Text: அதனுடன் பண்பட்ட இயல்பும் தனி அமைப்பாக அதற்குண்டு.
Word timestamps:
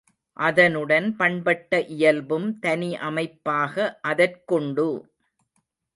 அதனுடன் 0.37 1.07
பண்பட்ட 1.15 1.81
இயல்பும் 1.95 2.59
தனி 2.59 2.97
அமைப்பாக 3.01 3.75
அதற்குண்டு. 4.03 4.89